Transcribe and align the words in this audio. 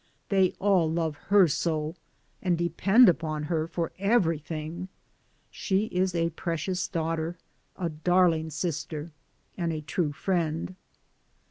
They 0.29 0.55
all 0.57 0.91
love 0.91 1.15
her 1.27 1.47
so, 1.47 1.93
and 2.41 2.57
depend 2.57 3.07
upon 3.07 3.43
her 3.43 3.67
for 3.67 3.91
everything. 3.99 4.87
She 5.51 5.83
is 5.93 6.15
a 6.15 6.31
precious 6.31 6.89
daugh 6.89 7.17
ter, 7.17 7.37
a 7.77 7.89
darling 7.89 8.49
sister, 8.49 9.11
and 9.59 9.71
a 9.71 9.81
true 9.81 10.11
friend. 10.11 10.75